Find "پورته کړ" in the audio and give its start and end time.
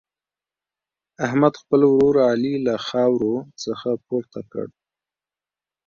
4.05-4.67